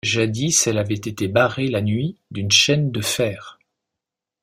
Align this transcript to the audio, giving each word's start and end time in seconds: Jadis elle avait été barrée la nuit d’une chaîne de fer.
Jadis 0.03 0.65
elle 0.65 0.79
avait 0.79 0.95
été 0.95 1.27
barrée 1.27 1.67
la 1.67 1.79
nuit 1.79 2.17
d’une 2.31 2.49
chaîne 2.49 2.89
de 2.89 3.01
fer. 3.01 3.59